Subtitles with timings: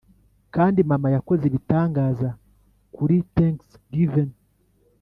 [0.55, 2.29] kandi mama yakoze ibitangaza
[2.97, 4.29] buri thanksgivin'